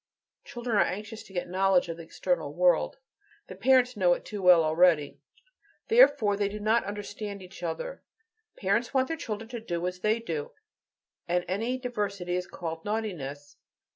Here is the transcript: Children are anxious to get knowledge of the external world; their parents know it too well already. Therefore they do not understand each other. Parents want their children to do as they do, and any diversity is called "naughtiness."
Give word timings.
Children 0.45 0.77
are 0.77 0.79
anxious 0.79 1.21
to 1.21 1.31
get 1.33 1.47
knowledge 1.47 1.87
of 1.87 1.97
the 1.97 2.01
external 2.01 2.51
world; 2.55 2.97
their 3.45 3.55
parents 3.55 3.95
know 3.95 4.13
it 4.13 4.25
too 4.25 4.41
well 4.41 4.63
already. 4.63 5.19
Therefore 5.89 6.35
they 6.35 6.49
do 6.49 6.59
not 6.59 6.83
understand 6.85 7.43
each 7.43 7.61
other. 7.61 8.01
Parents 8.57 8.95
want 8.95 9.09
their 9.09 9.15
children 9.15 9.49
to 9.51 9.59
do 9.59 9.85
as 9.85 9.99
they 9.99 10.19
do, 10.19 10.53
and 11.27 11.45
any 11.47 11.77
diversity 11.77 12.35
is 12.35 12.47
called 12.47 12.83
"naughtiness." 12.83 13.57